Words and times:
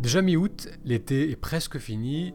Déjà 0.00 0.22
mi-août, 0.22 0.68
l'été 0.84 1.28
est 1.28 1.36
presque 1.36 1.78
fini, 1.78 2.32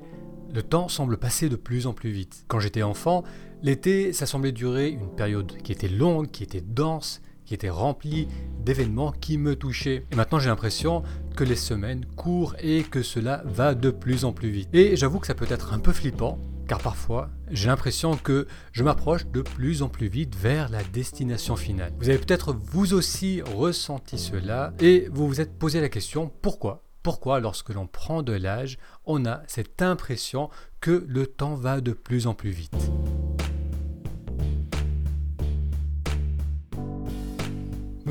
le 0.53 0.61
temps 0.63 0.89
semble 0.89 1.17
passer 1.17 1.47
de 1.47 1.55
plus 1.55 1.87
en 1.87 1.93
plus 1.93 2.11
vite. 2.11 2.43
Quand 2.49 2.59
j'étais 2.59 2.83
enfant, 2.83 3.23
l'été, 3.61 4.11
ça 4.11 4.25
semblait 4.25 4.51
durer 4.51 4.89
une 4.89 5.15
période 5.15 5.49
qui 5.63 5.71
était 5.71 5.87
longue, 5.87 6.29
qui 6.29 6.43
était 6.43 6.61
dense, 6.61 7.21
qui 7.45 7.53
était 7.53 7.69
remplie 7.69 8.27
d'événements 8.59 9.13
qui 9.13 9.37
me 9.37 9.55
touchaient. 9.55 10.05
Et 10.11 10.15
maintenant 10.15 10.39
j'ai 10.39 10.49
l'impression 10.49 11.03
que 11.37 11.45
les 11.45 11.55
semaines 11.55 12.05
courent 12.17 12.53
et 12.59 12.83
que 12.83 13.01
cela 13.01 13.43
va 13.45 13.75
de 13.75 13.91
plus 13.91 14.25
en 14.25 14.33
plus 14.33 14.49
vite. 14.49 14.67
Et 14.73 14.97
j'avoue 14.97 15.19
que 15.19 15.27
ça 15.27 15.33
peut 15.33 15.47
être 15.49 15.71
un 15.71 15.79
peu 15.79 15.93
flippant, 15.93 16.39
car 16.67 16.79
parfois 16.79 17.29
j'ai 17.49 17.67
l'impression 17.67 18.17
que 18.17 18.45
je 18.73 18.83
m'approche 18.83 19.25
de 19.27 19.41
plus 19.41 19.83
en 19.83 19.87
plus 19.87 20.07
vite 20.07 20.35
vers 20.35 20.69
la 20.69 20.83
destination 20.83 21.55
finale. 21.55 21.93
Vous 21.97 22.09
avez 22.09 22.17
peut-être 22.19 22.53
vous 22.53 22.93
aussi 22.93 23.41
ressenti 23.41 24.17
cela 24.17 24.73
et 24.81 25.07
vous 25.13 25.29
vous 25.29 25.39
êtes 25.39 25.57
posé 25.57 25.79
la 25.79 25.87
question 25.87 26.29
pourquoi? 26.41 26.83
Pourquoi, 27.03 27.41
lorsque 27.41 27.69
l'on 27.69 27.85
prend 27.85 28.23
de 28.23 28.31
l'âge, 28.31 28.77
on 29.05 29.25
a 29.25 29.41
cette 29.47 29.81
impression 29.81 30.49
que 30.79 31.05
le 31.07 31.27
temps 31.27 31.55
va 31.55 31.81
de 31.81 31.91
plus 31.91 32.27
en 32.27 32.33
plus 32.33 32.51
vite? 32.51 32.91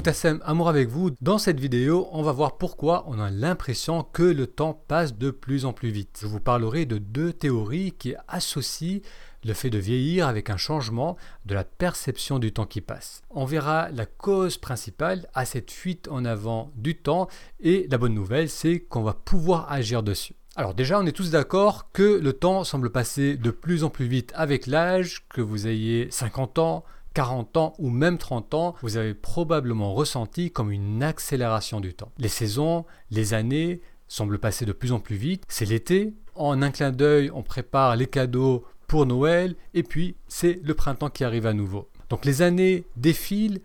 Moutassem, 0.03 0.41
amour 0.45 0.69
avec 0.69 0.89
vous. 0.89 1.13
Dans 1.21 1.39
cette 1.39 1.61
vidéo, 1.61 2.09
on 2.11 2.25
va 2.25 2.33
voir 2.33 2.59
pourquoi 2.59 3.05
on 3.07 3.21
a 3.21 3.31
l'impression 3.31 4.03
que 4.03 4.25
le 4.25 4.49
temps 4.49 4.75
passe 4.89 5.17
de 5.17 5.31
plus 5.31 5.65
en 5.65 5.73
plus 5.73 5.91
vite. 5.91 6.19
Je 6.23 6.27
vous 6.27 6.41
parlerai 6.41 6.87
de 6.87 6.99
deux 6.99 7.33
théories 7.33 7.93
qui 7.93 8.17
associent 8.27 8.99
le 9.45 9.55
fait 9.55 9.71
de 9.71 9.79
vieillir 9.79 10.27
avec 10.27 10.51
un 10.51 10.57
changement 10.57 11.17
de 11.47 11.55
la 11.55 11.63
perception 11.63 12.41
du 12.41 12.53
temps 12.53 12.67
qui 12.67 12.81
passe. 12.81 13.23
On 13.31 13.45
verra 13.45 13.91
la 13.91 14.07
cause 14.07 14.59
principale 14.59 15.29
à 15.35 15.45
cette 15.45 15.71
fuite 15.71 16.09
en 16.11 16.25
avant 16.25 16.73
du 16.75 16.97
temps 16.97 17.29
et 17.61 17.87
la 17.89 17.97
bonne 17.97 18.15
nouvelle 18.15 18.49
c'est 18.49 18.81
qu'on 18.81 19.05
va 19.05 19.15
pouvoir 19.15 19.71
agir 19.71 20.03
dessus. 20.03 20.35
Alors 20.57 20.75
déjà, 20.75 20.99
on 20.99 21.07
est 21.07 21.13
tous 21.13 21.31
d'accord 21.31 21.93
que 21.93 22.03
le 22.03 22.33
temps 22.33 22.65
semble 22.65 22.91
passer 22.91 23.37
de 23.37 23.53
plus 23.53 23.85
en 23.85 23.89
plus 23.89 24.07
vite 24.07 24.33
avec 24.35 24.67
l'âge, 24.67 25.25
que 25.29 25.41
vous 25.41 25.69
ayez 25.69 26.11
50 26.11 26.59
ans, 26.59 26.85
40 27.15 27.57
ans 27.57 27.75
ou 27.79 27.91
même 27.91 28.19
30 28.19 28.55
ans, 28.55 28.75
vous 28.83 28.97
avez 28.97 29.15
probablement 29.15 29.95
ressenti 29.95 30.51
comme 30.51 30.71
une 30.71 31.03
accélération 31.03 31.81
du 31.81 31.95
temps. 31.95 32.13
Les 32.19 32.29
saisons, 32.29 32.85
les 33.11 33.35
années 33.35 33.81
semblent 34.09 34.39
passer 34.39 34.65
de 34.65 34.73
plus 34.73 34.93
en 34.93 35.01
plus 35.01 35.17
vite. 35.17 35.45
C'est 35.49 35.65
l'été, 35.65 36.15
en 36.35 36.63
un 36.63 36.71
clin 36.71 36.93
d'œil, 36.93 37.31
on 37.35 37.43
prépare 37.43 37.97
les 37.97 38.07
cadeaux 38.07 38.65
pour 38.87 39.07
Noël, 39.07 39.57
et 39.73 39.83
puis 39.83 40.17
c'est 40.29 40.61
le 40.63 40.75
printemps 40.75 41.09
qui 41.11 41.25
arrive 41.25 41.47
à 41.47 41.55
nouveau. 41.55 41.89
Donc 42.11 42.25
les 42.27 42.43
années 42.43 42.85
défilent, 42.97 43.63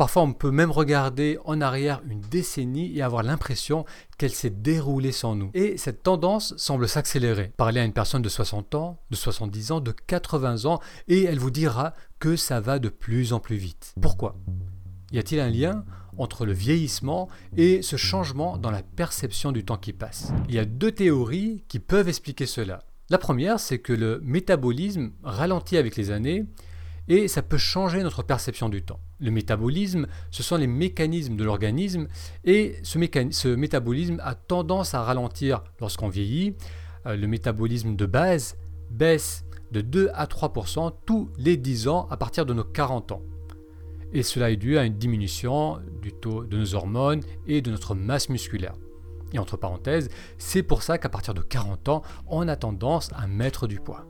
parfois 0.00 0.22
on 0.22 0.32
peut 0.32 0.50
même 0.50 0.70
regarder 0.70 1.38
en 1.44 1.60
arrière 1.60 2.00
une 2.08 2.22
décennie 2.22 2.96
et 2.96 3.02
avoir 3.02 3.22
l'impression 3.22 3.84
qu'elle 4.16 4.30
s'est 4.30 4.48
déroulée 4.48 5.12
sans 5.12 5.34
nous. 5.34 5.50
Et 5.52 5.76
cette 5.76 6.02
tendance 6.02 6.54
semble 6.56 6.88
s'accélérer. 6.88 7.52
Parlez 7.58 7.80
à 7.80 7.84
une 7.84 7.92
personne 7.92 8.22
de 8.22 8.30
60 8.30 8.74
ans, 8.76 8.98
de 9.10 9.16
70 9.16 9.72
ans, 9.72 9.80
de 9.80 9.92
80 9.92 10.64
ans, 10.64 10.80
et 11.08 11.24
elle 11.24 11.38
vous 11.38 11.50
dira 11.50 11.92
que 12.18 12.34
ça 12.34 12.60
va 12.60 12.78
de 12.78 12.88
plus 12.88 13.34
en 13.34 13.40
plus 13.40 13.56
vite. 13.56 13.92
Pourquoi? 14.00 14.36
Y 15.12 15.18
a-t-il 15.18 15.38
un 15.38 15.50
lien 15.50 15.84
entre 16.16 16.46
le 16.46 16.54
vieillissement 16.54 17.28
et 17.58 17.82
ce 17.82 17.96
changement 17.96 18.56
dans 18.56 18.70
la 18.70 18.82
perception 18.82 19.52
du 19.52 19.66
temps 19.66 19.76
qui 19.76 19.92
passe? 19.92 20.32
Il 20.48 20.54
y 20.54 20.58
a 20.58 20.64
deux 20.64 20.92
théories 20.92 21.62
qui 21.68 21.78
peuvent 21.78 22.08
expliquer 22.08 22.46
cela. 22.46 22.84
La 23.10 23.18
première, 23.18 23.60
c'est 23.60 23.80
que 23.80 23.92
le 23.92 24.18
métabolisme 24.24 25.10
ralentit 25.22 25.76
avec 25.76 25.96
les 25.96 26.10
années 26.10 26.46
et 27.08 27.28
ça 27.28 27.42
peut 27.42 27.58
changer 27.58 28.02
notre 28.02 28.22
perception 28.22 28.68
du 28.68 28.82
temps. 28.82 29.00
Le 29.18 29.30
métabolisme, 29.30 30.06
ce 30.30 30.42
sont 30.42 30.56
les 30.56 30.66
mécanismes 30.66 31.36
de 31.36 31.44
l'organisme 31.44 32.08
et 32.44 32.76
ce, 32.82 32.98
métabolisme 33.54 34.20
a 34.22 34.34
tendance 34.34 34.94
à 34.94 35.02
ralentir 35.02 35.62
lorsqu'on 35.80 36.08
vieillit. 36.08 36.54
Euh, 37.06 37.16
le 37.16 37.26
métabolisme 37.26 37.96
de 37.96 38.06
base 38.06 38.56
baisse 38.90 39.44
de 39.72 39.80
2 39.80 40.10
à 40.14 40.26
3% 40.26 40.92
tous 41.06 41.30
les 41.38 41.56
10 41.56 41.88
ans 41.88 42.08
à 42.10 42.16
partir 42.16 42.46
de 42.46 42.54
nos 42.54 42.64
40 42.64 43.12
ans. 43.12 43.22
Et 44.12 44.22
cela 44.22 44.50
est 44.50 44.56
dû 44.56 44.76
à 44.76 44.84
une 44.84 44.98
diminution 44.98 45.78
du 46.02 46.12
taux 46.12 46.44
de 46.44 46.56
nos 46.56 46.74
hormones 46.74 47.20
et 47.46 47.62
de 47.62 47.70
notre 47.70 47.94
masse 47.94 48.28
musculaire. 48.28 48.74
Et 49.32 49.38
entre 49.38 49.56
parenthèses, 49.56 50.08
c'est 50.38 50.64
pour 50.64 50.82
ça 50.82 50.98
qu'à 50.98 51.08
partir 51.08 51.34
de 51.34 51.40
40 51.40 51.88
ans, 51.88 52.02
on 52.26 52.48
a 52.48 52.56
tendance 52.56 53.10
à 53.14 53.28
mettre 53.28 53.68
du 53.68 53.78
poids. 53.78 54.06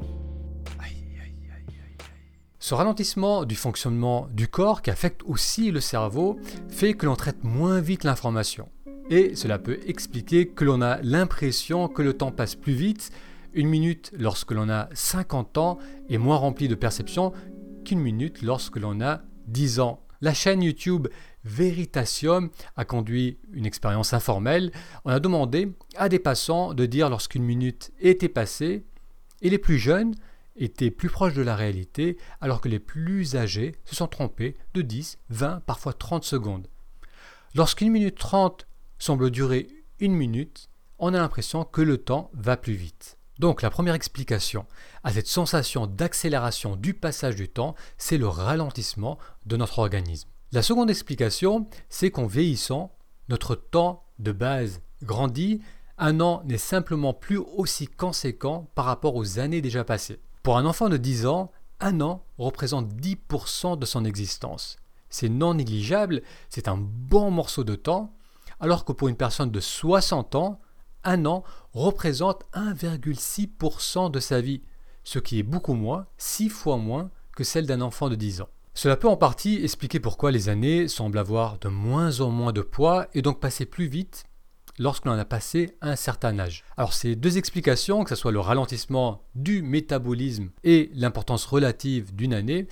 Ce 2.63 2.75
ralentissement 2.75 3.47
du 3.47 3.57
fonctionnement 3.57 4.29
du 4.33 4.47
corps 4.47 4.83
qui 4.83 4.91
affecte 4.91 5.23
aussi 5.25 5.71
le 5.71 5.81
cerveau 5.81 6.39
fait 6.69 6.93
que 6.93 7.07
l'on 7.07 7.17
traite 7.17 7.43
moins 7.43 7.81
vite 7.81 8.05
l'information. 8.05 8.69
Et 9.09 9.35
cela 9.35 9.59
peut 9.59 9.81
expliquer 9.87 10.47
que 10.47 10.67
l'on 10.67 10.83
a 10.83 11.01
l'impression 11.01 11.89
que 11.89 12.03
le 12.03 12.13
temps 12.13 12.33
passe 12.33 12.57
plus 12.57 12.75
vite. 12.75 13.13
Une 13.55 13.67
minute 13.67 14.13
lorsque 14.15 14.53
l'on 14.53 14.69
a 14.69 14.91
50 14.93 15.57
ans 15.57 15.79
est 16.11 16.19
moins 16.19 16.37
remplie 16.37 16.69
de 16.69 16.75
perception 16.75 17.33
qu'une 17.87 17.99
minute 17.99 18.43
lorsque 18.43 18.77
l'on 18.77 19.01
a 19.01 19.23
10 19.47 19.81
ans. 19.81 20.05
La 20.21 20.35
chaîne 20.35 20.63
YouTube 20.63 21.09
Veritasium 21.45 22.51
a 22.77 22.85
conduit 22.85 23.39
une 23.55 23.65
expérience 23.65 24.13
informelle. 24.13 24.71
On 25.07 25.11
a 25.11 25.19
demandé 25.19 25.73
à 25.97 26.11
des 26.11 26.19
passants 26.19 26.75
de 26.75 26.85
dire 26.85 27.09
lorsqu'une 27.09 27.43
minute 27.43 27.91
était 28.01 28.29
passée 28.29 28.85
et 29.41 29.49
les 29.49 29.57
plus 29.57 29.79
jeunes 29.79 30.15
étaient 30.57 30.91
plus 30.91 31.09
proches 31.09 31.35
de 31.35 31.43
la 31.43 31.57
réalité 31.57 32.17
alors 32.41 32.61
que 32.61 32.69
les 32.69 32.79
plus 32.79 33.37
âgés 33.37 33.77
se 33.85 33.95
sont 33.95 34.07
trompés 34.07 34.57
de 34.75 34.83
10, 34.83 35.19
20, 35.31 35.61
parfois 35.67 35.93
30 35.93 36.25
secondes. 36.25 36.69
Lorsqu'une 37.55 37.91
minute 37.91 38.19
30 38.19 38.67
semble 38.99 39.31
durer 39.31 39.69
une 39.99 40.15
minute, 40.15 40.69
on 40.99 41.15
a 41.15 41.19
l'impression 41.19 41.65
que 41.65 41.81
le 41.81 41.99
temps 41.99 42.31
va 42.35 42.57
plus 42.57 42.75
vite. 42.75 43.19
Donc 43.39 43.63
la 43.63 43.71
première 43.71 43.95
explication 43.95 44.67
à 45.03 45.13
cette 45.13 45.27
sensation 45.27 45.87
d'accélération 45.87 46.77
du 46.77 46.93
passage 46.93 47.37
du 47.37 47.49
temps, 47.49 47.75
c'est 47.97 48.19
le 48.19 48.29
ralentissement 48.29 49.19
de 49.47 49.57
notre 49.57 49.79
organisme. 49.79 50.29
La 50.53 50.63
seconde 50.63 50.91
explication, 50.91 51.67
c'est 51.89 52.11
qu'en 52.11 52.27
vieillissant, 52.27 52.95
notre 53.29 53.55
temps 53.55 54.05
de 54.19 54.33
base 54.33 54.83
grandit, 55.03 55.63
un 55.97 56.21
an 56.21 56.43
n'est 56.45 56.59
simplement 56.59 57.15
plus 57.15 57.39
aussi 57.39 57.87
conséquent 57.87 58.71
par 58.75 58.85
rapport 58.85 59.17
aux 59.17 59.39
années 59.39 59.63
déjà 59.63 59.85
passées. 59.85 60.21
Pour 60.43 60.57
un 60.57 60.65
enfant 60.65 60.89
de 60.89 60.97
10 60.97 61.27
ans, 61.27 61.53
un 61.81 62.01
an 62.01 62.25
représente 62.39 62.95
10% 62.95 63.79
de 63.79 63.85
son 63.85 64.07
existence. 64.07 64.79
C'est 65.11 65.29
non 65.29 65.55
négligeable, 65.55 66.23
c'est 66.49 66.67
un 66.67 66.79
bon 66.79 67.31
morceau 67.31 67.63
de 67.63 67.75
temps, 67.75 68.15
alors 68.59 68.87
que 68.87 68.93
pour 68.93 69.09
une 69.09 69.17
personne 69.17 69.51
de 69.51 69.61
60 69.61 70.35
ans, 70.37 70.61
un 71.05 71.27
an 71.27 71.45
représente 71.73 72.45
1,6% 72.55 74.11
de 74.11 74.21
sa 74.21 74.41
vie, 74.41 74.63
ce 75.05 75.19
qui 75.19 75.39
est 75.39 75.43
beaucoup 75.43 75.75
moins, 75.75 76.07
6 76.17 76.49
fois 76.49 76.79
moins 76.79 77.11
que 77.37 77.45
celle 77.45 77.67
d'un 77.67 77.83
enfant 77.83 78.09
de 78.09 78.15
10 78.15 78.41
ans. 78.41 78.49
Cela 78.73 78.97
peut 78.97 79.09
en 79.09 79.17
partie 79.19 79.63
expliquer 79.63 80.01
pourquoi 80.01 80.31
les 80.31 80.49
années 80.49 80.89
semblent 80.89 81.19
avoir 81.19 81.59
de 81.59 81.69
moins 81.69 82.21
en 82.21 82.31
moins 82.31 82.53
de 82.53 82.63
poids 82.63 83.09
et 83.13 83.21
donc 83.21 83.41
passer 83.41 83.67
plus 83.67 83.87
vite 83.87 84.25
lorsqu'on 84.81 85.11
en 85.11 85.19
a 85.19 85.27
passé 85.27 85.77
un 85.83 85.95
certain 85.95 86.39
âge. 86.39 86.65
Alors 86.79 86.95
ces 86.95 87.15
deux 87.15 87.37
explications, 87.37 88.03
que 88.03 88.11
ce 88.11 88.17
soit 88.17 88.33
le 88.33 88.41
ralentissement 88.41 89.23
du 89.35 89.61
métabolisme 89.61 90.49
et 90.65 90.91
l'importance 90.95 91.45
relative 91.45 92.15
d'une 92.15 92.33
année, 92.33 92.67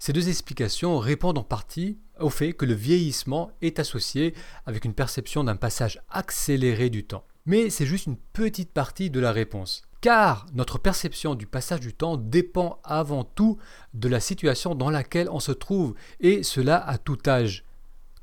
ces 0.00 0.12
deux 0.12 0.28
explications 0.28 0.98
répondent 0.98 1.38
en 1.38 1.44
partie 1.44 1.98
au 2.18 2.30
fait 2.30 2.52
que 2.52 2.64
le 2.64 2.74
vieillissement 2.74 3.52
est 3.62 3.78
associé 3.78 4.34
avec 4.66 4.84
une 4.84 4.92
perception 4.92 5.44
d'un 5.44 5.54
passage 5.54 6.02
accéléré 6.10 6.90
du 6.90 7.04
temps. 7.04 7.24
Mais 7.46 7.70
c'est 7.70 7.86
juste 7.86 8.06
une 8.06 8.18
petite 8.32 8.72
partie 8.72 9.08
de 9.08 9.20
la 9.20 9.30
réponse 9.30 9.82
car 10.00 10.46
notre 10.52 10.78
perception 10.78 11.36
du 11.36 11.46
passage 11.46 11.78
du 11.78 11.94
temps 11.94 12.16
dépend 12.16 12.80
avant 12.82 13.22
tout 13.22 13.58
de 13.94 14.08
la 14.08 14.18
situation 14.18 14.74
dans 14.74 14.90
laquelle 14.90 15.28
on 15.30 15.38
se 15.38 15.52
trouve, 15.52 15.94
et 16.18 16.42
cela 16.42 16.76
à 16.76 16.98
tout 16.98 17.18
âge. 17.24 17.64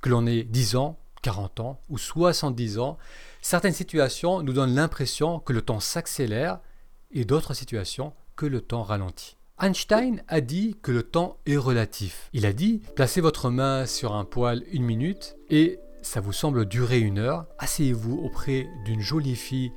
Que 0.02 0.10
l'on 0.10 0.28
ait 0.28 0.44
10 0.44 0.76
ans, 0.76 1.00
40 1.22 1.60
ans 1.60 1.80
ou 1.90 1.98
70 1.98 2.80
ans, 2.80 2.98
certaines 3.42 3.74
situations 3.74 4.42
nous 4.42 4.54
donnent 4.54 4.76
l'impression 4.76 5.40
que 5.40 5.54
le 5.54 5.62
temps 5.62 5.80
s'accélère 5.80 6.60
et 7.12 7.26
d'autres 7.26 7.54
situations 7.54 8.14
que 8.36 8.46
le 8.46 8.62
temps 8.62 8.84
ralentit. 8.84 9.38
Einstein 9.62 10.24
a 10.30 10.40
dit 10.40 10.78
que 10.82 10.92
le 10.92 11.04
temps 11.04 11.38
est 11.46 11.58
relatif. 11.58 12.30
Il 12.32 12.46
a 12.46 12.54
dit 12.54 12.82
placez 12.96 13.20
votre 13.20 13.50
main 13.50 13.86
sur 13.86 14.16
un 14.16 14.24
poil 14.24 14.64
une 14.72 14.84
minute 14.84 15.36
et 15.50 15.80
ça 16.02 16.22
vous 16.22 16.32
semble 16.32 16.66
durer 16.66 17.00
une 17.00 17.20
heure. 17.20 17.46
Asseyez-vous 17.58 18.18
auprès 18.24 18.68
d'une 18.86 19.02
jolie 19.02 19.36
fille 19.36 19.72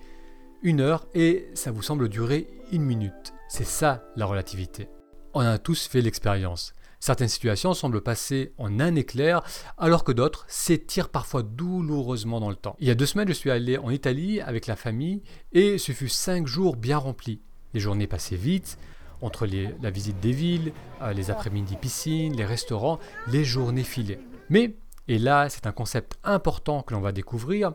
une 0.62 0.80
heure 0.80 1.06
et 1.14 1.48
ça 1.54 1.72
vous 1.72 1.82
semble 1.82 2.08
durer 2.08 2.46
une 2.70 2.84
minute. 2.84 3.32
C'est 3.48 3.66
ça 3.66 4.04
la 4.14 4.26
relativité. 4.26 4.88
On 5.34 5.40
a 5.40 5.58
tous 5.58 5.88
fait 5.88 6.00
l'expérience. 6.00 6.74
Certaines 7.02 7.26
situations 7.26 7.74
semblent 7.74 8.00
passer 8.00 8.52
en 8.58 8.78
un 8.78 8.94
éclair, 8.94 9.42
alors 9.76 10.04
que 10.04 10.12
d'autres 10.12 10.44
s'étirent 10.46 11.08
parfois 11.08 11.42
douloureusement 11.42 12.38
dans 12.38 12.48
le 12.48 12.54
temps. 12.54 12.76
Il 12.78 12.86
y 12.86 12.92
a 12.92 12.94
deux 12.94 13.06
semaines, 13.06 13.26
je 13.26 13.32
suis 13.32 13.50
allé 13.50 13.76
en 13.76 13.90
Italie 13.90 14.40
avec 14.40 14.68
la 14.68 14.76
famille 14.76 15.20
et 15.50 15.78
ce 15.78 15.90
fut 15.90 16.08
cinq 16.08 16.46
jours 16.46 16.76
bien 16.76 16.98
remplis. 16.98 17.40
Les 17.74 17.80
journées 17.80 18.06
passaient 18.06 18.36
vite, 18.36 18.78
entre 19.20 19.48
la 19.48 19.90
visite 19.90 20.20
des 20.20 20.30
villes, 20.30 20.72
euh, 21.00 21.12
les 21.12 21.32
après-midi 21.32 21.74
piscines, 21.74 22.36
les 22.36 22.44
restaurants, 22.44 23.00
les 23.26 23.44
journées 23.44 23.82
filaient. 23.82 24.20
Mais, 24.48 24.76
et 25.08 25.18
là 25.18 25.48
c'est 25.48 25.66
un 25.66 25.72
concept 25.72 26.20
important 26.22 26.82
que 26.84 26.94
l'on 26.94 27.00
va 27.00 27.10
découvrir, 27.10 27.72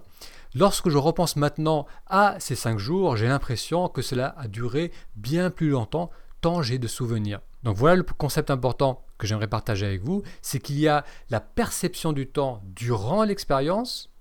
Lorsque 0.56 0.88
je 0.88 0.98
repense 0.98 1.36
maintenant 1.36 1.86
à 2.08 2.38
ces 2.40 2.56
5 2.56 2.80
jours, 2.80 3.18
j'ai 3.18 3.28
l'impression 3.28 3.90
que 3.90 4.02
cela 4.02 4.34
a 4.38 4.48
duré 4.48 4.94
bien 5.18 5.50
plus 5.50 5.70
longtemps 5.70 6.10
tant 6.40 6.62
j'ai 6.62 6.80
de 6.80 6.88
souvenirs. 6.88 7.42
Donc 7.64 7.76
voilà 7.76 7.98
le 7.98 8.04
concept 8.04 8.50
important 8.50 9.04
que 9.18 9.28
j'aimerais 9.28 9.48
partager 9.48 9.86
avec 9.86 10.04
vous, 10.04 10.24
c'est 10.42 10.60
qu'il 10.60 10.80
y 10.80 10.88
a 10.88 11.06
la 11.30 11.40
perception 11.40 12.14
du 12.14 12.28
temps 12.28 12.62
durant 12.64 13.24
l'expérience 13.24 14.12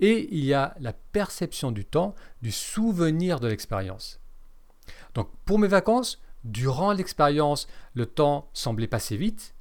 et 0.00 0.28
il 0.30 0.44
y 0.44 0.52
a 0.52 0.74
la 0.80 0.92
perception 0.92 1.72
du 1.72 1.84
temps 1.84 2.14
du 2.42 2.52
souvenir 2.52 3.40
de 3.40 3.48
l'expérience. 3.48 4.20
Donc 5.14 5.30
pour 5.44 5.58
mes 5.58 5.68
vacances, 5.68 6.20
durant 6.44 6.92
l'expérience, 6.92 7.66
le 7.94 8.06
temps 8.06 8.50
semblait 8.52 8.86
passer 8.86 9.16
vite. 9.16 9.54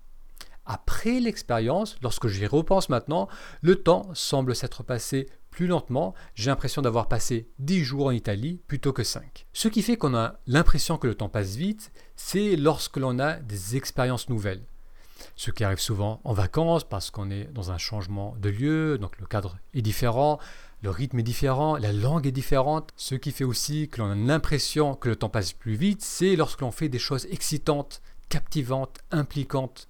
Après 0.66 1.20
l'expérience, 1.20 1.96
lorsque 2.02 2.28
j'y 2.28 2.48
repense 2.48 2.90
maintenant, 2.90 3.28
le 3.62 3.76
temps 3.76 4.10
semble 4.14 4.56
s'être 4.56 4.84
passé 4.84 5.30
plus 5.56 5.68
lentement. 5.68 6.14
J'ai 6.36 6.50
l'impression 6.50 6.82
d'avoir 6.82 7.08
passé 7.08 7.48
10 7.60 7.84
jours 7.86 8.08
en 8.08 8.12
Italie 8.12 8.60
plutôt 8.68 8.92
que 8.92 9.06
5. 9.06 9.48
Ce 9.54 9.70
qui 9.70 9.82
fait 9.82 9.96
qu'on 9.96 10.14
a 10.14 10.36
l'impression 10.48 10.98
que 10.98 11.08
le 11.08 11.16
temps 11.16 11.30
passe 11.30 11.56
vite, 11.56 11.94
c'est 12.18 12.58
lorsque 12.58 12.98
l'on 12.98 13.20
a 13.20 13.36
des 13.36 13.78
expériences 13.78 14.28
nouvelles. 14.28 14.66
Ce 15.38 15.52
qui 15.52 15.64
arrive 15.64 15.80
souvent 15.80 16.20
en 16.26 16.34
vacances 16.34 16.84
parce 16.84 17.10
qu'on 17.10 17.32
est 17.32 17.46
dans 17.54 17.72
un 17.72 17.78
changement 17.78 18.36
de 18.38 18.50
lieu, 18.50 18.98
donc 18.98 19.18
le 19.18 19.26
cadre 19.26 19.58
est 19.74 19.82
différent, 19.82 20.40
le 20.82 20.90
rythme 20.90 21.20
est 21.20 21.24
différent, 21.24 21.78
la 21.78 21.94
langue 21.94 22.28
est 22.28 22.34
différente. 22.34 22.92
Ce 22.98 23.16
qui 23.16 23.32
fait 23.32 23.46
aussi 23.46 23.88
que 23.88 24.02
l'on 24.02 24.12
a 24.12 24.16
l'impression 24.16 24.94
que 24.96 25.08
le 25.08 25.16
temps 25.16 25.30
passe 25.30 25.54
plus 25.54 25.76
vite, 25.76 26.02
c'est 26.02 26.36
lorsque 26.36 26.60
l'on 26.60 26.72
fait 26.72 26.90
des 26.90 27.00
choses 27.00 27.28
excitantes, 27.32 28.02
captivantes, 28.28 28.98
impliquantes. 29.10 29.88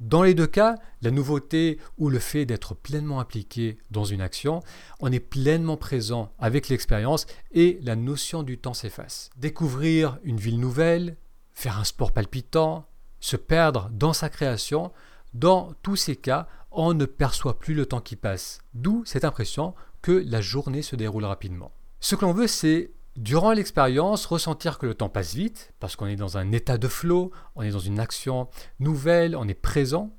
Dans 0.00 0.22
les 0.22 0.34
deux 0.34 0.46
cas, 0.46 0.74
la 1.00 1.10
nouveauté 1.10 1.78
ou 1.96 2.10
le 2.10 2.18
fait 2.18 2.44
d'être 2.44 2.74
pleinement 2.74 3.18
impliqué 3.18 3.78
dans 3.90 4.04
une 4.04 4.20
action, 4.20 4.60
on 5.00 5.10
est 5.10 5.20
pleinement 5.20 5.78
présent 5.78 6.32
avec 6.38 6.68
l'expérience 6.68 7.26
et 7.52 7.78
la 7.82 7.96
notion 7.96 8.42
du 8.42 8.58
temps 8.58 8.74
s'efface. 8.74 9.30
Découvrir 9.38 10.18
une 10.22 10.36
ville 10.36 10.60
nouvelle, 10.60 11.16
faire 11.54 11.78
un 11.78 11.84
sport 11.84 12.12
palpitant, 12.12 12.86
se 13.20 13.36
perdre 13.36 13.88
dans 13.90 14.12
sa 14.12 14.28
création, 14.28 14.92
dans 15.32 15.72
tous 15.82 15.96
ces 15.96 16.16
cas, 16.16 16.46
on 16.70 16.92
ne 16.92 17.06
perçoit 17.06 17.58
plus 17.58 17.74
le 17.74 17.86
temps 17.86 18.02
qui 18.02 18.16
passe. 18.16 18.60
D'où 18.74 19.02
cette 19.06 19.24
impression 19.24 19.74
que 20.02 20.22
la 20.26 20.42
journée 20.42 20.82
se 20.82 20.94
déroule 20.94 21.24
rapidement. 21.24 21.72
Ce 22.00 22.14
que 22.14 22.24
l'on 22.26 22.32
veut, 22.32 22.46
c'est, 22.46 22.90
durant 23.16 23.52
l'expérience, 23.52 24.26
ressentir 24.26 24.78
que 24.78 24.86
le 24.86 24.94
temps 24.94 25.08
passe 25.08 25.34
vite, 25.34 25.72
parce 25.80 25.96
qu'on 25.96 26.06
est 26.06 26.16
dans 26.16 26.36
un 26.38 26.52
état 26.52 26.78
de 26.78 26.88
flow, 26.88 27.30
on 27.54 27.62
est 27.62 27.70
dans 27.70 27.78
une 27.78 27.98
action 27.98 28.48
nouvelle, 28.78 29.36
on 29.36 29.48
est 29.48 29.54
présent. 29.54 30.14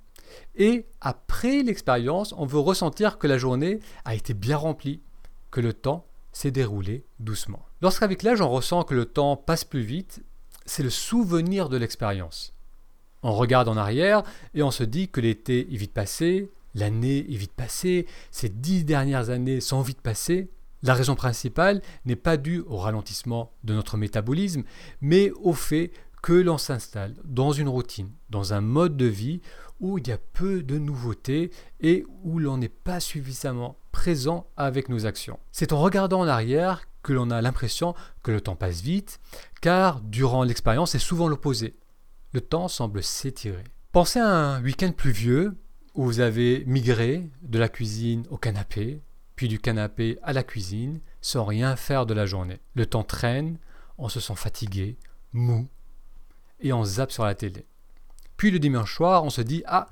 Et 0.56 0.86
après 1.02 1.64
l'expérience, 1.64 2.34
on 2.38 2.46
veut 2.46 2.60
ressentir 2.60 3.18
que 3.18 3.28
la 3.28 3.38
journée 3.38 3.80
a 4.06 4.16
été 4.16 4.34
bien 4.34 4.58
remplie, 4.58 5.02
que 5.52 5.62
le 5.62 5.74
temps 5.74 6.06
s'est 6.32 6.52
déroulé 6.52 7.06
doucement. 7.20 7.66
Lorsqu'avec 7.82 8.24
l'âge 8.24 8.42
on 8.42 8.50
ressent 8.50 8.84
que 8.84 8.94
le 8.94 9.06
temps 9.06 9.36
passe 9.38 9.64
plus 9.64 9.82
vite, 9.82 10.24
c'est 10.66 10.84
le 10.84 10.90
souvenir 10.90 11.70
de 11.70 11.78
l'expérience. 11.78 12.54
On 13.24 13.34
regarde 13.34 13.68
en 13.68 13.78
arrière 13.78 14.24
et 14.54 14.62
on 14.62 14.72
se 14.72 14.84
dit 14.84 15.10
que 15.10 15.22
l'été 15.22 15.62
est 15.74 15.78
vite 15.78 15.94
passé, 15.94 16.52
l'année 16.76 17.20
est 17.20 17.38
vite 17.38 17.54
passée, 17.54 18.06
ces 18.32 18.50
dix 18.50 18.84
dernières 18.84 19.30
années 19.30 19.62
sont 19.62 19.82
vite 19.82 20.02
passées. 20.02 20.50
La 20.84 20.94
raison 20.94 21.16
principale 21.16 21.82
n'est 22.06 22.16
pas 22.16 22.38
due 22.38 22.62
au 22.68 22.78
ralentissement 22.78 23.52
de 23.64 23.74
notre 23.74 23.98
métabolisme, 23.98 24.64
mais 25.02 25.32
au 25.32 25.54
fait 25.54 25.92
que 26.22 26.34
l'on 26.34 26.58
s'installe 26.58 27.16
dans 27.24 27.52
une 27.52 27.70
routine, 27.70 28.12
dans 28.30 28.54
un 28.54 28.62
mode 28.62 28.98
de 28.98 29.06
vie 29.06 29.42
où 29.80 29.98
il 29.98 30.08
y 30.08 30.12
a 30.12 30.18
peu 30.18 30.64
de 30.64 30.78
nouveautés 30.78 31.52
et 31.80 32.06
où 32.24 32.40
l'on 32.40 32.58
n'est 32.58 32.70
pas 32.70 33.00
suffisamment 33.00 33.78
présent 33.92 34.48
avec 34.58 34.90
nos 34.90 35.06
actions. 35.06 35.40
C'est 35.52 35.74
en 35.74 35.80
regardant 35.80 36.22
en 36.22 36.28
arrière 36.28 36.88
que 37.04 37.14
l'on 37.14 37.32
a 37.32 37.42
l'impression 37.42 37.96
que 38.24 38.32
le 38.32 38.42
temps 38.42 38.56
passe 38.56 38.82
vite, 38.82 39.20
car 39.62 40.02
durant 40.02 40.44
l'expérience 40.44 40.92
c'est 40.92 41.00
souvent 41.00 41.28
l'opposé. 41.28 41.76
Le 42.34 42.42
temps 42.42 42.68
semble 42.68 43.02
s'étirer. 43.02 43.64
Pensez 43.92 44.20
à 44.20 44.28
un 44.28 44.62
week-end 44.62 44.92
pluvieux 44.92 45.56
où 45.96 46.04
vous 46.04 46.20
avez 46.20 46.64
migré 46.68 47.30
de 47.42 47.58
la 47.58 47.70
cuisine 47.70 48.26
au 48.30 48.38
canapé, 48.38 49.02
puis 49.38 49.48
du 49.48 49.60
canapé 49.60 50.20
à 50.24 50.34
la 50.34 50.44
cuisine, 50.44 51.00
sans 51.22 51.46
rien 51.46 51.78
faire 51.78 52.06
de 52.06 52.14
la 52.14 52.26
journée. 52.26 52.60
Le 52.74 52.86
temps 52.86 53.04
traîne, 53.04 53.58
on 53.98 54.10
se 54.10 54.20
sent 54.20 54.36
fatigué, 54.36 54.98
mou, 55.32 55.70
et 56.60 56.74
on 56.74 56.84
zappe 56.84 57.12
sur 57.12 57.24
la 57.24 57.36
télé. 57.36 57.66
Puis 58.36 58.52
le 58.52 58.60
dimanche 58.60 58.94
soir, 58.94 59.24
on 59.24 59.30
se 59.30 59.42
dit 59.42 59.64
Ah, 59.68 59.88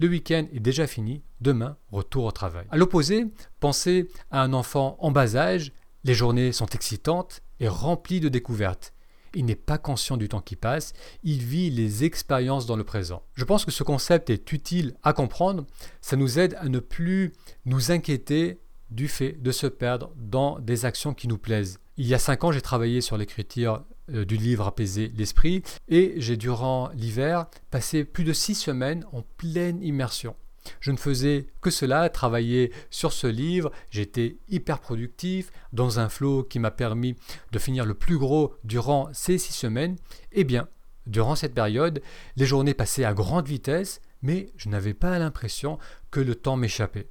le 0.00 0.08
week-end 0.08 0.46
est 0.52 0.60
déjà 0.60 0.86
fini, 0.86 1.22
demain, 1.40 1.76
retour 1.92 2.24
au 2.24 2.32
travail. 2.32 2.66
À 2.70 2.76
l'opposé, 2.76 3.26
pensez 3.60 4.08
à 4.30 4.42
un 4.42 4.52
enfant 4.52 4.96
en 4.98 5.10
bas 5.10 5.36
âge, 5.36 5.72
les 6.04 6.14
journées 6.14 6.52
sont 6.52 6.66
excitantes 6.66 7.42
et 7.60 7.68
remplies 7.68 8.20
de 8.20 8.28
découvertes 8.28 8.92
il 9.36 9.44
n'est 9.44 9.54
pas 9.54 9.76
conscient 9.76 10.16
du 10.16 10.28
temps 10.28 10.40
qui 10.40 10.56
passe, 10.56 10.94
il 11.22 11.42
vit 11.42 11.68
les 11.68 12.04
expériences 12.04 12.64
dans 12.64 12.76
le 12.76 12.84
présent. 12.84 13.22
Je 13.34 13.44
pense 13.44 13.66
que 13.66 13.70
ce 13.70 13.82
concept 13.82 14.30
est 14.30 14.50
utile 14.52 14.94
à 15.02 15.12
comprendre, 15.12 15.66
ça 16.00 16.16
nous 16.16 16.38
aide 16.38 16.56
à 16.58 16.70
ne 16.70 16.78
plus 16.78 17.34
nous 17.66 17.90
inquiéter 17.90 18.58
du 18.90 19.08
fait 19.08 19.32
de 19.40 19.52
se 19.52 19.66
perdre 19.66 20.12
dans 20.16 20.58
des 20.58 20.84
actions 20.84 21.14
qui 21.14 21.28
nous 21.28 21.38
plaisent. 21.38 21.80
Il 21.96 22.06
y 22.06 22.14
a 22.14 22.18
cinq 22.18 22.44
ans, 22.44 22.52
j'ai 22.52 22.60
travaillé 22.60 23.00
sur 23.00 23.16
l'écriture 23.16 23.84
euh, 24.12 24.24
du 24.24 24.36
livre 24.36 24.66
Apaiser 24.66 25.12
l'esprit 25.16 25.62
et 25.88 26.14
j'ai 26.18 26.36
durant 26.36 26.90
l'hiver 26.94 27.46
passé 27.70 28.04
plus 28.04 28.24
de 28.24 28.32
six 28.32 28.54
semaines 28.54 29.04
en 29.12 29.22
pleine 29.22 29.82
immersion. 29.82 30.36
Je 30.80 30.90
ne 30.90 30.96
faisais 30.96 31.46
que 31.60 31.70
cela, 31.70 32.08
travailler 32.08 32.72
sur 32.90 33.12
ce 33.12 33.26
livre. 33.26 33.70
J'étais 33.90 34.36
hyper 34.48 34.80
productif, 34.80 35.50
dans 35.72 36.00
un 36.00 36.08
flow 36.08 36.42
qui 36.42 36.58
m'a 36.58 36.70
permis 36.70 37.16
de 37.52 37.58
finir 37.58 37.84
le 37.84 37.94
plus 37.94 38.18
gros 38.18 38.54
durant 38.64 39.08
ces 39.12 39.38
six 39.38 39.52
semaines. 39.52 39.96
Eh 40.32 40.44
bien, 40.44 40.68
durant 41.06 41.36
cette 41.36 41.54
période, 41.54 42.02
les 42.36 42.46
journées 42.46 42.74
passaient 42.74 43.04
à 43.04 43.14
grande 43.14 43.46
vitesse, 43.46 44.00
mais 44.22 44.50
je 44.56 44.68
n'avais 44.68 44.94
pas 44.94 45.18
l'impression 45.18 45.78
que 46.10 46.20
le 46.20 46.34
temps 46.34 46.56
m'échappait. 46.56 47.08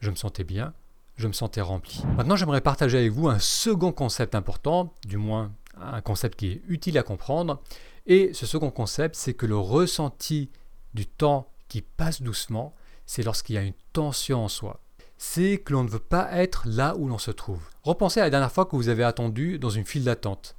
Je 0.00 0.10
me 0.10 0.16
sentais 0.16 0.44
bien, 0.44 0.74
je 1.18 1.26
me 1.26 1.32
sentais 1.32 1.60
rempli. 1.60 2.02
Maintenant, 2.16 2.36
j'aimerais 2.36 2.60
partager 2.60 2.98
avec 2.98 3.12
vous 3.12 3.28
un 3.28 3.40
second 3.40 3.92
concept 3.92 4.34
important, 4.34 4.94
du 5.04 5.16
moins 5.16 5.52
un 5.76 6.00
concept 6.00 6.38
qui 6.38 6.46
est 6.52 6.62
utile 6.68 6.96
à 6.96 7.02
comprendre. 7.02 7.60
Et 8.06 8.32
ce 8.32 8.46
second 8.46 8.70
concept, 8.70 9.16
c'est 9.16 9.34
que 9.34 9.44
le 9.46 9.56
ressenti 9.56 10.50
du 10.94 11.06
temps 11.06 11.50
qui 11.68 11.82
passe 11.82 12.22
doucement, 12.22 12.74
c'est 13.04 13.22
lorsqu'il 13.22 13.56
y 13.56 13.58
a 13.58 13.62
une 13.62 13.74
tension 13.92 14.44
en 14.44 14.48
soi. 14.48 14.80
C'est 15.18 15.58
que 15.58 15.72
l'on 15.72 15.82
ne 15.82 15.88
veut 15.88 15.98
pas 15.98 16.30
être 16.32 16.62
là 16.66 16.96
où 16.96 17.08
l'on 17.08 17.18
se 17.18 17.32
trouve. 17.32 17.62
Repensez 17.82 18.20
à 18.20 18.24
la 18.24 18.30
dernière 18.30 18.52
fois 18.52 18.66
que 18.66 18.76
vous 18.76 18.88
avez 18.88 19.02
attendu 19.02 19.58
dans 19.58 19.70
une 19.70 19.84
file 19.84 20.04
d'attente. 20.04 20.56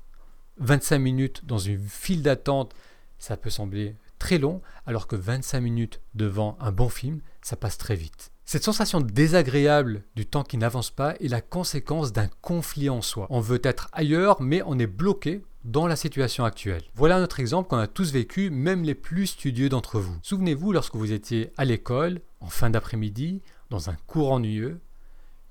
25 0.57 0.99
minutes 0.99 1.45
dans 1.45 1.57
une 1.57 1.80
file 1.80 2.21
d'attente, 2.21 2.73
ça 3.18 3.37
peut 3.37 3.49
sembler 3.49 3.95
très 4.19 4.37
long, 4.37 4.61
alors 4.85 5.07
que 5.07 5.16
25 5.16 5.61
minutes 5.61 6.01
devant 6.13 6.57
un 6.59 6.73
bon 6.73 6.89
film, 6.89 7.21
ça 7.42 7.56
passe 7.56 7.78
très 7.78 7.95
vite. 7.95 8.31
Cette 8.51 8.63
sensation 8.63 8.99
désagréable 8.99 10.01
du 10.15 10.25
temps 10.25 10.41
qui 10.41 10.57
n'avance 10.57 10.89
pas 10.89 11.13
est 11.18 11.27
la 11.27 11.39
conséquence 11.39 12.13
d'un 12.13 12.27
conflit 12.41 12.89
en 12.89 13.03
soi. 13.03 13.27
On 13.29 13.41
veut 13.41 13.61
être 13.61 13.89
ailleurs, 13.94 14.41
mais 14.41 14.63
on 14.65 14.79
est 14.79 14.87
bloqué 14.87 15.44
dans 15.65 15.85
la 15.85 15.95
situation 15.95 16.45
actuelle. 16.45 16.81
Voilà 16.95 17.19
notre 17.19 17.39
exemple 17.39 17.69
qu'on 17.69 17.77
a 17.77 17.85
tous 17.85 18.11
vécu, 18.11 18.49
même 18.49 18.81
les 18.83 18.95
plus 18.95 19.27
studieux 19.27 19.69
d'entre 19.69 19.99
vous. 19.99 20.18
Souvenez-vous 20.23 20.71
lorsque 20.71 20.95
vous 20.95 21.11
étiez 21.11 21.51
à 21.57 21.65
l'école, 21.65 22.21
en 22.39 22.47
fin 22.47 22.71
d'après-midi, 22.71 23.44
dans 23.69 23.91
un 23.91 23.95
cours 24.07 24.31
ennuyeux, 24.31 24.81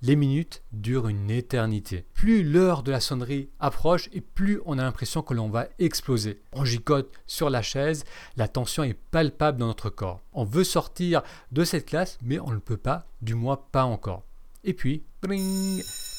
les 0.03 0.17
minutes 0.17 0.63
durent 0.73 1.09
une 1.09 1.31
éternité. 1.31 2.05
Plus 2.15 2.43
l'heure 2.43 2.83
de 2.83 2.91
la 2.91 3.01
sonnerie 3.01 3.49
approche 3.61 4.09
et 4.13 4.21
plus 4.21 4.61
on 4.65 4.79
a 4.79 4.83
l'impression 4.83 5.23
que 5.23 5.35
l'on 5.35 5.49
va 5.49 5.69
exploser. 5.79 6.41
On 6.53 6.65
gigote 6.65 7.13
sur 7.27 7.51
la 7.51 7.63
chaise, 7.63 8.05
la 8.37 8.49
tension 8.49 8.85
est 8.85 8.95
palpable 8.95 9.59
dans 9.59 9.67
notre 9.67 9.91
corps. 9.91 10.21
On 10.33 10.45
veut 10.45 10.65
sortir 10.65 11.23
de 11.53 11.65
cette 11.65 11.87
classe, 11.87 12.19
mais 12.23 12.39
on 12.39 12.51
ne 12.51 12.59
peut 12.59 12.77
pas, 12.77 13.07
du 13.23 13.35
moins 13.35 13.59
pas 13.73 13.85
encore. 13.85 14.23
Et 14.65 14.75
puis, 14.75 15.03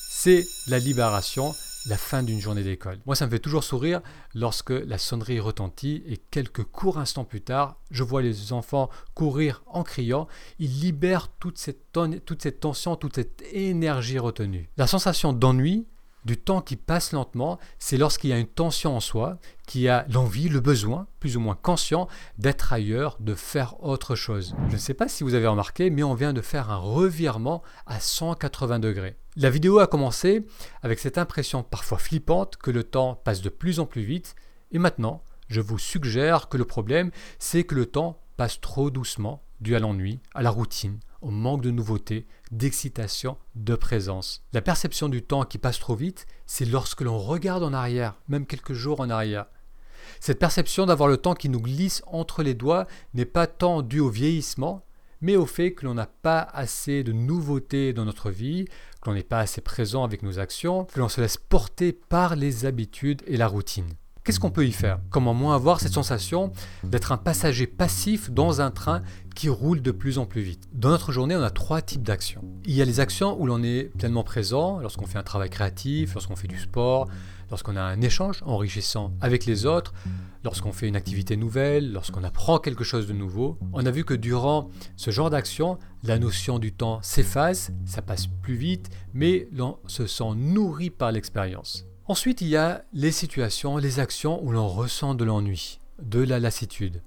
c'est 0.09 0.45
la 0.67 0.79
libération, 0.79 1.53
la 1.89 1.97
fin 1.97 2.23
d'une 2.23 2.39
journée 2.39 2.63
d'école. 2.63 2.99
Moi, 3.05 3.15
ça 3.15 3.25
me 3.25 3.31
fait 3.31 3.39
toujours 3.39 3.63
sourire 3.63 4.01
lorsque 4.35 4.69
la 4.69 4.97
sonnerie 4.97 5.39
retentit 5.39 6.03
et 6.07 6.17
quelques 6.17 6.63
courts 6.63 6.99
instants 6.99 7.25
plus 7.25 7.41
tard, 7.41 7.77
je 7.91 8.03
vois 8.03 8.21
les 8.21 8.53
enfants 8.53 8.89
courir 9.15 9.63
en 9.65 9.83
criant. 9.83 10.27
Ils 10.59 10.79
libèrent 10.79 11.29
toute 11.39 11.57
cette, 11.57 11.91
toute 12.25 12.41
cette 12.41 12.59
tension, 12.59 12.95
toute 12.95 13.15
cette 13.15 13.43
énergie 13.51 14.19
retenue. 14.19 14.69
La 14.77 14.87
sensation 14.87 15.33
d'ennui, 15.33 15.87
du 16.25 16.37
temps 16.37 16.61
qui 16.61 16.75
passe 16.75 17.11
lentement, 17.11 17.59
c'est 17.79 17.97
lorsqu'il 17.97 18.29
y 18.29 18.33
a 18.33 18.37
une 18.37 18.47
tension 18.47 18.95
en 18.95 18.99
soi, 18.99 19.37
qui 19.67 19.87
a 19.87 20.05
l'envie, 20.09 20.49
le 20.49 20.59
besoin, 20.59 21.07
plus 21.19 21.37
ou 21.37 21.39
moins 21.39 21.55
conscient, 21.55 22.07
d'être 22.37 22.73
ailleurs, 22.73 23.17
de 23.19 23.33
faire 23.33 23.81
autre 23.83 24.15
chose. 24.15 24.55
Je 24.67 24.73
ne 24.73 24.79
sais 24.79 24.93
pas 24.93 25.07
si 25.07 25.23
vous 25.23 25.33
avez 25.33 25.47
remarqué, 25.47 25.89
mais 25.89 26.03
on 26.03 26.13
vient 26.13 26.33
de 26.33 26.41
faire 26.41 26.69
un 26.69 26.77
revirement 26.77 27.63
à 27.85 27.99
180 27.99 28.79
degrés. 28.79 29.15
La 29.41 29.49
vidéo 29.49 29.79
a 29.79 29.87
commencé 29.87 30.45
avec 30.81 30.99
cette 30.99 31.17
impression 31.17 31.63
parfois 31.63 31.97
flippante 31.97 32.57
que 32.57 32.71
le 32.71 32.83
temps 32.83 33.15
passe 33.15 33.41
de 33.41 33.47
plus 33.47 33.79
en 33.79 33.85
plus 33.85 34.01
vite, 34.01 34.35
et 34.73 34.79
maintenant, 34.79 35.23
je 35.47 35.61
vous 35.61 35.79
suggère 35.79 36.49
que 36.49 36.57
le 36.57 36.65
problème, 36.65 37.09
c'est 37.39 37.63
que 37.63 37.73
le 37.73 37.85
temps 37.85 38.19
passe 38.35 38.59
trop 38.59 38.91
doucement, 38.91 39.41
dû 39.61 39.77
à 39.77 39.79
l'ennui, 39.79 40.19
à 40.33 40.43
la 40.43 40.49
routine, 40.49 40.99
on 41.21 41.31
manque 41.31 41.61
de 41.61 41.71
nouveautés, 41.71 42.27
d'excitation, 42.51 43.37
de 43.55 43.75
présence. 43.75 44.43
La 44.51 44.61
perception 44.61 45.07
du 45.07 45.21
temps 45.21 45.45
qui 45.45 45.57
passe 45.57 45.79
trop 45.79 45.95
vite, 45.95 46.27
c'est 46.45 46.65
lorsque 46.65 46.99
l'on 46.99 47.17
regarde 47.17 47.63
en 47.63 47.71
arrière, 47.71 48.19
même 48.27 48.45
quelques 48.45 48.73
jours 48.73 48.99
en 48.99 49.09
arrière. 49.09 49.45
Cette 50.19 50.39
perception 50.39 50.85
d'avoir 50.85 51.07
le 51.07 51.15
temps 51.15 51.33
qui 51.33 51.47
nous 51.47 51.61
glisse 51.61 52.03
entre 52.07 52.43
les 52.43 52.55
doigts 52.55 52.87
n'est 53.13 53.23
pas 53.23 53.47
tant 53.47 53.83
due 53.83 54.01
au 54.01 54.09
vieillissement, 54.09 54.85
mais 55.21 55.35
au 55.35 55.45
fait 55.45 55.73
que 55.73 55.85
l'on 55.85 55.93
n'a 55.93 56.07
pas 56.07 56.41
assez 56.41 57.03
de 57.03 57.11
nouveautés 57.11 57.93
dans 57.93 58.05
notre 58.05 58.31
vie, 58.31 58.65
que 59.01 59.09
l'on 59.09 59.15
n'est 59.15 59.23
pas 59.23 59.39
assez 59.39 59.61
présent 59.61 60.03
avec 60.03 60.23
nos 60.23 60.39
actions, 60.39 60.85
que 60.85 60.99
l'on 60.99 61.09
se 61.09 61.21
laisse 61.21 61.37
porter 61.37 61.93
par 61.93 62.35
les 62.35 62.65
habitudes 62.65 63.21
et 63.27 63.37
la 63.37 63.47
routine. 63.47 63.93
Qu'est-ce 64.29 64.39
qu'on 64.39 64.51
peut 64.51 64.67
y 64.67 64.71
faire? 64.71 64.99
Comment 65.09 65.33
moins 65.33 65.55
avoir 65.55 65.79
cette 65.79 65.93
sensation 65.93 66.51
d'être 66.83 67.11
un 67.11 67.17
passager 67.17 67.65
passif 67.65 68.29
dans 68.29 68.61
un 68.61 68.69
train 68.69 69.01
qui 69.33 69.49
roule 69.49 69.81
de 69.81 69.89
plus 69.89 70.19
en 70.19 70.27
plus 70.27 70.43
vite? 70.43 70.69
Dans 70.71 70.89
notre 70.89 71.11
journée, 71.11 71.35
on 71.35 71.41
a 71.41 71.49
trois 71.49 71.81
types 71.81 72.03
d'actions. 72.03 72.43
Il 72.63 72.75
y 72.75 72.81
a 72.83 72.85
les 72.85 72.99
actions 72.99 73.41
où 73.41 73.47
l'on 73.47 73.63
est 73.63 73.85
pleinement 73.97 74.21
présent, 74.21 74.81
lorsqu'on 74.81 75.07
fait 75.07 75.17
un 75.17 75.23
travail 75.23 75.49
créatif, 75.49 76.13
lorsqu'on 76.13 76.35
fait 76.35 76.47
du 76.47 76.59
sport, 76.59 77.07
lorsqu'on 77.49 77.75
a 77.75 77.81
un 77.81 78.01
échange 78.01 78.43
enrichissant 78.45 79.15
avec 79.19 79.47
les 79.47 79.65
autres, 79.65 79.95
lorsqu'on 80.43 80.73
fait 80.73 80.87
une 80.87 80.95
activité 80.95 81.35
nouvelle, 81.35 81.91
lorsqu'on 81.91 82.23
apprend 82.23 82.59
quelque 82.59 82.83
chose 82.83 83.07
de 83.07 83.13
nouveau. 83.13 83.57
On 83.73 83.83
a 83.83 83.89
vu 83.89 84.03
que 84.05 84.13
durant 84.13 84.69
ce 84.95 85.09
genre 85.09 85.31
d'action, 85.31 85.79
la 86.03 86.19
notion 86.19 86.59
du 86.59 86.71
temps 86.71 86.99
s'efface, 87.01 87.71
ça 87.83 88.03
passe 88.03 88.27
plus 88.27 88.53
vite, 88.53 88.91
mais 89.11 89.47
l'on 89.51 89.79
se 89.87 90.05
sent 90.05 90.35
nourri 90.35 90.91
par 90.91 91.11
l'expérience. 91.11 91.88
Ensuite, 92.09 92.41
il 92.41 92.47
y 92.47 92.57
a 92.57 92.83
les 92.91 93.11
situations, 93.11 93.77
les 93.77 93.99
actions 93.99 94.43
où 94.43 94.51
l'on 94.51 94.67
ressent 94.67 95.13
de 95.13 95.23
l'ennui, 95.23 95.79
de 96.01 96.19
la 96.19 96.39
lassitude. 96.39 97.03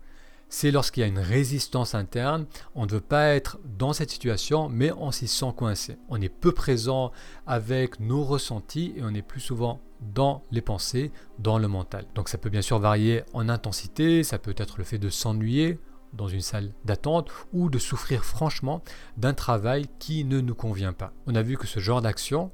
C'est 0.49 0.71
lorsqu'il 0.71 1.00
y 1.00 1.04
a 1.04 1.09
une 1.09 1.18
résistance 1.18 1.97
interne, 1.97 2.47
on 2.76 2.87
ne 2.87 2.92
veut 2.92 3.00
pas 3.00 3.35
être 3.35 3.59
dans 3.76 3.92
cette 3.92 4.12
situation, 4.12 4.68
mais 4.68 4.92
on 4.92 5.11
s'y 5.11 5.26
sent 5.26 5.54
coincé. 5.56 5.99
On 6.09 6.21
est 6.21 6.28
peu 6.28 6.52
présent 6.52 7.11
avec 7.49 7.99
nos 7.99 8.23
ressentis 8.23 8.92
et 8.97 9.02
on 9.02 9.12
est 9.12 9.23
plus 9.23 9.40
souvent 9.40 9.80
dans 10.14 10.44
les 10.52 10.61
pensées, 10.61 11.11
dans 11.40 11.59
le 11.59 11.66
mental. 11.66 12.04
Donc 12.14 12.28
ça 12.28 12.38
peut 12.38 12.50
bien 12.50 12.62
sûr 12.62 12.78
varier 12.78 13.25
en 13.32 13.49
intensité, 13.49 14.23
ça 14.23 14.38
peut 14.38 14.54
être 14.56 14.78
le 14.78 14.85
fait 14.85 14.99
de 14.99 15.11
s'ennuyer 15.11 15.80
dans 16.12 16.28
une 16.28 16.42
salle 16.42 16.71
d'attente 16.85 17.28
ou 17.52 17.71
de 17.71 17.78
souffrir 17.80 18.25
franchement 18.25 18.85
d'un 19.16 19.35
travail 19.35 19.87
qui 19.99 20.25
ne 20.25 20.40
nous 20.40 20.54
convient 20.54 20.92
pas. 20.92 21.12
On 21.26 21.35
a 21.35 21.42
vu 21.42 21.56
que 21.56 21.66
ce 21.66 21.80
genre 21.80 22.02
d'action, 22.02 22.52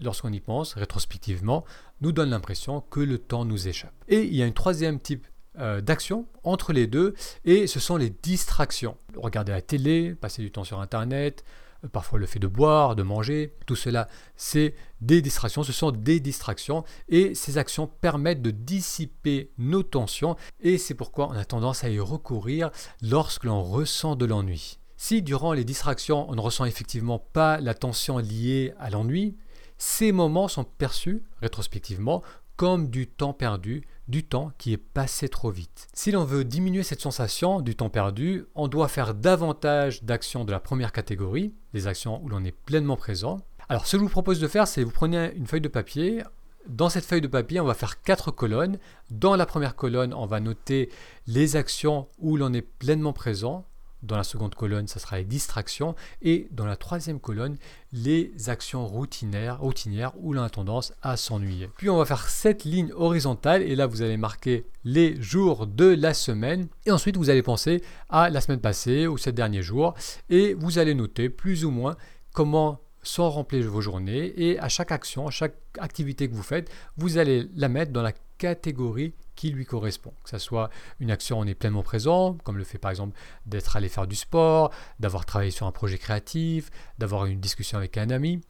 lorsqu'on 0.00 0.32
y 0.32 0.40
pense 0.40 0.74
rétrospectivement, 0.74 1.64
nous 2.00 2.12
donne 2.12 2.30
l'impression 2.30 2.80
que 2.80 3.00
le 3.00 3.18
temps 3.18 3.44
nous 3.44 3.68
échappe. 3.68 3.94
Et 4.08 4.22
il 4.22 4.34
y 4.34 4.42
a 4.42 4.46
un 4.46 4.52
troisième 4.52 5.00
type 5.00 5.26
euh, 5.58 5.80
d'action 5.80 6.26
entre 6.44 6.72
les 6.72 6.86
deux, 6.86 7.14
et 7.44 7.66
ce 7.66 7.80
sont 7.80 7.96
les 7.96 8.10
distractions. 8.10 8.96
Regarder 9.16 9.52
la 9.52 9.60
télé, 9.60 10.14
passer 10.14 10.40
du 10.40 10.52
temps 10.52 10.62
sur 10.62 10.80
Internet, 10.80 11.44
euh, 11.84 11.88
parfois 11.88 12.18
le 12.18 12.26
fait 12.26 12.38
de 12.38 12.46
boire, 12.46 12.94
de 12.94 13.02
manger, 13.02 13.54
tout 13.66 13.74
cela, 13.74 14.08
c'est 14.36 14.74
des 15.00 15.20
distractions, 15.20 15.64
ce 15.64 15.72
sont 15.72 15.90
des 15.90 16.20
distractions, 16.20 16.84
et 17.08 17.34
ces 17.34 17.58
actions 17.58 17.88
permettent 17.88 18.42
de 18.42 18.52
dissiper 18.52 19.50
nos 19.58 19.82
tensions, 19.82 20.36
et 20.60 20.78
c'est 20.78 20.94
pourquoi 20.94 21.28
on 21.28 21.32
a 21.32 21.44
tendance 21.44 21.82
à 21.82 21.88
y 21.88 21.98
recourir 21.98 22.70
lorsque 23.02 23.44
l'on 23.44 23.62
ressent 23.62 24.14
de 24.14 24.26
l'ennui. 24.26 24.78
Si 24.96 25.22
durant 25.22 25.52
les 25.52 25.64
distractions, 25.64 26.28
on 26.28 26.34
ne 26.34 26.40
ressent 26.40 26.64
effectivement 26.64 27.20
pas 27.20 27.60
la 27.60 27.74
tension 27.74 28.18
liée 28.18 28.74
à 28.78 28.90
l'ennui, 28.90 29.36
ces 29.78 30.12
moments 30.12 30.48
sont 30.48 30.64
perçus 30.64 31.22
rétrospectivement 31.40 32.22
comme 32.56 32.90
du 32.90 33.06
temps 33.06 33.32
perdu, 33.32 33.86
du 34.08 34.24
temps 34.24 34.50
qui 34.58 34.72
est 34.72 34.78
passé 34.78 35.28
trop 35.28 35.50
vite. 35.50 35.86
Si 35.94 36.10
l'on 36.10 36.24
veut 36.24 36.44
diminuer 36.44 36.82
cette 36.82 37.00
sensation 37.00 37.60
du 37.60 37.76
temps 37.76 37.88
perdu, 37.88 38.46
on 38.56 38.66
doit 38.66 38.88
faire 38.88 39.14
davantage 39.14 40.02
d'actions 40.02 40.44
de 40.44 40.50
la 40.50 40.58
première 40.58 40.90
catégorie, 40.90 41.54
des 41.72 41.86
actions 41.86 42.20
où 42.24 42.28
l'on 42.28 42.44
est 42.44 42.50
pleinement 42.50 42.96
présent. 42.96 43.38
Alors 43.68 43.86
ce 43.86 43.92
que 43.92 43.98
je 43.98 44.04
vous 44.04 44.10
propose 44.10 44.40
de 44.40 44.48
faire, 44.48 44.66
c'est 44.66 44.82
vous 44.82 44.90
prenez 44.90 45.32
une 45.36 45.46
feuille 45.46 45.60
de 45.60 45.68
papier, 45.68 46.24
dans 46.68 46.90
cette 46.90 47.06
feuille 47.06 47.22
de 47.22 47.28
papier, 47.28 47.60
on 47.60 47.64
va 47.64 47.74
faire 47.74 48.02
quatre 48.02 48.30
colonnes. 48.30 48.78
Dans 49.10 49.36
la 49.36 49.46
première 49.46 49.74
colonne, 49.74 50.12
on 50.12 50.26
va 50.26 50.38
noter 50.38 50.90
les 51.26 51.56
actions 51.56 52.08
où 52.18 52.36
l'on 52.36 52.52
est 52.52 52.62
pleinement 52.62 53.14
présent. 53.14 53.64
Dans 54.02 54.16
la 54.16 54.24
seconde 54.24 54.54
colonne, 54.54 54.86
ça 54.86 55.00
sera 55.00 55.18
les 55.18 55.24
distractions. 55.24 55.94
Et 56.22 56.48
dans 56.52 56.66
la 56.66 56.76
troisième 56.76 57.18
colonne, 57.18 57.56
les 57.92 58.32
actions 58.48 58.86
routinières, 58.86 59.60
routinières 59.60 60.12
où 60.18 60.32
l'on 60.32 60.42
a 60.42 60.50
tendance 60.50 60.92
à 61.02 61.16
s'ennuyer. 61.16 61.68
Puis 61.76 61.90
on 61.90 61.96
va 61.96 62.04
faire 62.04 62.28
cette 62.28 62.64
ligne 62.64 62.92
horizontale 62.94 63.62
et 63.62 63.74
là 63.74 63.86
vous 63.86 64.02
allez 64.02 64.16
marquer 64.16 64.66
les 64.84 65.20
jours 65.20 65.66
de 65.66 65.86
la 65.86 66.14
semaine. 66.14 66.68
Et 66.86 66.90
ensuite 66.90 67.16
vous 67.16 67.30
allez 67.30 67.42
penser 67.42 67.82
à 68.08 68.30
la 68.30 68.40
semaine 68.40 68.60
passée 68.60 69.06
ou 69.06 69.18
ces 69.18 69.32
derniers 69.32 69.62
jours. 69.62 69.94
Et 70.30 70.54
vous 70.54 70.78
allez 70.78 70.94
noter 70.94 71.28
plus 71.28 71.64
ou 71.64 71.70
moins 71.70 71.96
comment 72.32 72.80
sont 73.02 73.30
remplies 73.30 73.62
vos 73.62 73.80
journées. 73.80 74.32
Et 74.36 74.58
à 74.60 74.68
chaque 74.68 74.92
action, 74.92 75.26
à 75.26 75.30
chaque 75.30 75.56
activité 75.78 76.28
que 76.28 76.34
vous 76.34 76.42
faites, 76.42 76.70
vous 76.96 77.18
allez 77.18 77.48
la 77.56 77.68
mettre 77.68 77.92
dans 77.92 78.02
la 78.02 78.12
catégorie 78.38 79.14
qui 79.38 79.50
lui 79.50 79.64
correspond. 79.64 80.12
Que 80.24 80.30
ce 80.30 80.38
soit 80.38 80.68
une 80.98 81.12
action, 81.12 81.38
on 81.38 81.44
est 81.44 81.54
pleinement 81.54 81.84
présent, 81.84 82.36
comme 82.42 82.58
le 82.58 82.64
fait 82.64 82.78
par 82.78 82.90
exemple 82.90 83.16
d'être 83.46 83.76
allé 83.76 83.88
faire 83.88 84.08
du 84.08 84.16
sport, 84.16 84.72
d'avoir 84.98 85.24
travaillé 85.24 85.52
sur 85.52 85.66
un 85.66 85.70
projet 85.70 85.96
créatif, 85.96 86.70
d'avoir 86.98 87.26
une 87.26 87.38
discussion 87.38 87.78
avec 87.78 87.96
un 87.98 88.10
ami. 88.10 88.40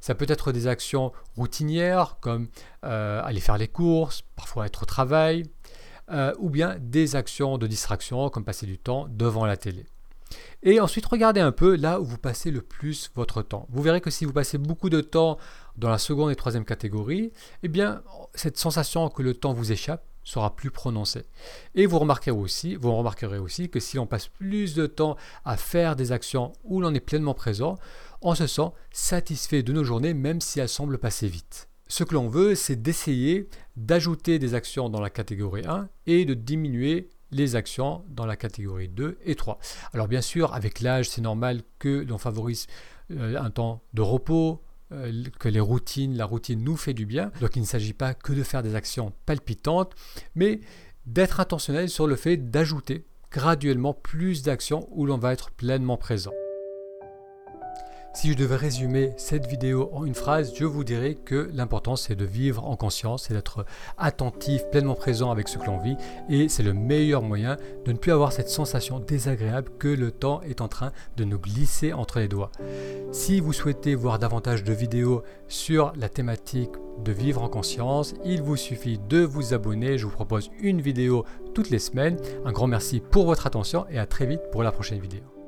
Ça 0.00 0.16
peut 0.16 0.26
être 0.28 0.50
des 0.50 0.66
actions 0.66 1.12
routinières, 1.36 2.16
comme 2.20 2.48
euh, 2.84 3.22
aller 3.22 3.38
faire 3.38 3.56
les 3.56 3.68
courses, 3.68 4.22
parfois 4.34 4.66
être 4.66 4.82
au 4.82 4.86
travail, 4.86 5.44
euh, 6.10 6.34
ou 6.40 6.50
bien 6.50 6.76
des 6.80 7.14
actions 7.14 7.56
de 7.56 7.68
distraction, 7.68 8.28
comme 8.28 8.44
passer 8.44 8.66
du 8.66 8.78
temps 8.78 9.06
devant 9.08 9.46
la 9.46 9.56
télé. 9.56 9.86
Et 10.64 10.80
ensuite, 10.80 11.06
regardez 11.06 11.40
un 11.40 11.52
peu 11.52 11.76
là 11.76 12.00
où 12.00 12.04
vous 12.04 12.18
passez 12.18 12.50
le 12.50 12.62
plus 12.62 13.12
votre 13.14 13.42
temps. 13.42 13.68
Vous 13.70 13.80
verrez 13.80 14.00
que 14.00 14.10
si 14.10 14.24
vous 14.24 14.32
passez 14.32 14.58
beaucoup 14.58 14.90
de 14.90 15.02
temps 15.02 15.38
dans 15.76 15.88
la 15.88 15.98
seconde 15.98 16.32
et 16.32 16.36
troisième 16.36 16.64
catégorie, 16.64 17.32
eh 17.62 17.68
bien, 17.68 18.02
cette 18.34 18.58
sensation 18.58 19.08
que 19.08 19.22
le 19.22 19.34
temps 19.34 19.52
vous 19.52 19.70
échappe 19.70 20.04
sera 20.24 20.54
plus 20.54 20.70
prononcée. 20.70 21.24
Et 21.74 21.86
vous 21.86 21.98
remarquerez 21.98 22.36
aussi, 22.36 22.76
vous 22.76 22.94
remarquerez 22.94 23.38
aussi 23.38 23.68
que 23.68 23.80
si 23.80 23.98
on 23.98 24.06
passe 24.06 24.28
plus 24.28 24.74
de 24.74 24.86
temps 24.86 25.16
à 25.44 25.56
faire 25.56 25.96
des 25.96 26.12
actions 26.12 26.52
où 26.64 26.80
l'on 26.80 26.94
est 26.94 27.00
pleinement 27.00 27.34
présent, 27.34 27.76
on 28.20 28.34
se 28.34 28.46
sent 28.46 28.70
satisfait 28.90 29.62
de 29.62 29.72
nos 29.72 29.84
journées 29.84 30.14
même 30.14 30.40
si 30.40 30.60
elles 30.60 30.68
semblent 30.68 30.98
passer 30.98 31.28
vite. 31.28 31.68
Ce 31.88 32.04
que 32.04 32.14
l'on 32.14 32.28
veut, 32.28 32.54
c'est 32.54 32.80
d'essayer 32.80 33.48
d'ajouter 33.76 34.38
des 34.38 34.54
actions 34.54 34.88
dans 34.88 35.00
la 35.00 35.10
catégorie 35.10 35.66
1 35.66 35.88
et 36.06 36.24
de 36.24 36.34
diminuer 36.34 37.10
les 37.32 37.56
actions 37.56 38.04
dans 38.08 38.26
la 38.26 38.36
catégorie 38.36 38.88
2 38.88 39.18
et 39.24 39.34
3. 39.34 39.58
Alors 39.92 40.08
bien 40.08 40.20
sûr, 40.20 40.54
avec 40.54 40.80
l'âge, 40.80 41.08
c'est 41.10 41.20
normal 41.20 41.62
que 41.78 42.04
l'on 42.08 42.18
favorise 42.18 42.66
euh, 43.10 43.38
un 43.38 43.50
temps 43.50 43.82
de 43.94 44.02
repos, 44.02 44.62
euh, 44.92 45.24
que 45.38 45.48
les 45.48 45.60
routines, 45.60 46.16
la 46.16 46.24
routine 46.24 46.62
nous 46.62 46.76
fait 46.76 46.94
du 46.94 47.06
bien. 47.06 47.30
Donc 47.40 47.56
il 47.56 47.62
ne 47.62 47.66
s'agit 47.66 47.92
pas 47.92 48.14
que 48.14 48.32
de 48.32 48.42
faire 48.42 48.62
des 48.62 48.74
actions 48.74 49.12
palpitantes, 49.26 49.94
mais 50.34 50.60
d'être 51.06 51.40
intentionnel 51.40 51.88
sur 51.88 52.06
le 52.06 52.16
fait 52.16 52.36
d'ajouter 52.36 53.06
graduellement 53.30 53.94
plus 53.94 54.42
d'actions 54.42 54.88
où 54.92 55.06
l'on 55.06 55.18
va 55.18 55.32
être 55.32 55.50
pleinement 55.50 55.96
présent. 55.96 56.32
Si 58.14 58.30
je 58.30 58.36
devais 58.36 58.56
résumer 58.56 59.14
cette 59.16 59.46
vidéo 59.46 59.88
en 59.94 60.04
une 60.04 60.14
phrase, 60.14 60.52
je 60.54 60.66
vous 60.66 60.84
dirais 60.84 61.14
que 61.14 61.50
l'important 61.54 61.96
c'est 61.96 62.14
de 62.14 62.26
vivre 62.26 62.62
en 62.64 62.76
conscience, 62.76 63.24
c'est 63.24 63.34
d'être 63.34 63.64
attentif, 63.96 64.62
pleinement 64.70 64.94
présent 64.94 65.30
avec 65.30 65.48
ce 65.48 65.56
que 65.56 65.64
l'on 65.64 65.78
vit 65.78 65.96
et 66.28 66.50
c'est 66.50 66.62
le 66.62 66.74
meilleur 66.74 67.22
moyen 67.22 67.56
de 67.86 67.92
ne 67.92 67.96
plus 67.96 68.12
avoir 68.12 68.32
cette 68.32 68.50
sensation 68.50 69.00
désagréable 69.00 69.72
que 69.78 69.88
le 69.88 70.10
temps 70.10 70.42
est 70.42 70.60
en 70.60 70.68
train 70.68 70.92
de 71.16 71.24
nous 71.24 71.38
glisser 71.38 71.94
entre 71.94 72.20
les 72.20 72.28
doigts. 72.28 72.52
Si 73.12 73.40
vous 73.40 73.54
souhaitez 73.54 73.94
voir 73.94 74.18
davantage 74.18 74.62
de 74.62 74.74
vidéos 74.74 75.22
sur 75.48 75.94
la 75.96 76.10
thématique 76.10 76.72
de 77.02 77.12
vivre 77.12 77.42
en 77.42 77.48
conscience, 77.48 78.14
il 78.26 78.42
vous 78.42 78.56
suffit 78.56 79.00
de 79.08 79.20
vous 79.20 79.54
abonner. 79.54 79.96
Je 79.96 80.04
vous 80.04 80.12
propose 80.12 80.50
une 80.60 80.82
vidéo 80.82 81.24
toutes 81.54 81.70
les 81.70 81.78
semaines. 81.78 82.18
Un 82.44 82.52
grand 82.52 82.66
merci 82.66 83.00
pour 83.00 83.24
votre 83.24 83.46
attention 83.46 83.86
et 83.90 83.98
à 83.98 84.06
très 84.06 84.26
vite 84.26 84.42
pour 84.52 84.62
la 84.62 84.70
prochaine 84.70 85.00
vidéo. 85.00 85.41